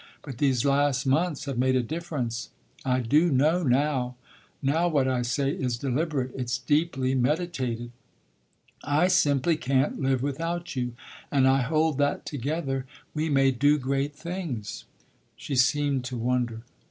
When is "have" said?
1.45-1.59